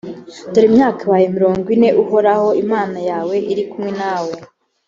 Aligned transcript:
dore 0.53 0.67
imyaka 0.71 0.99
ibaye 1.05 1.25
mirongo 1.35 1.65
ine 1.75 1.89
uhoraho 2.03 2.47
imana 2.63 2.97
yawe 3.09 3.35
ari 3.51 3.63
kumwe 3.69 3.91
nawe 3.99 4.33